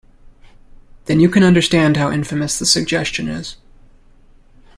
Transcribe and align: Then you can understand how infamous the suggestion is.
Then 1.05 1.19
you 1.19 1.29
can 1.29 1.43
understand 1.43 1.95
how 1.95 2.09
infamous 2.11 2.57
the 2.57 2.65
suggestion 2.65 3.27
is. 3.27 3.57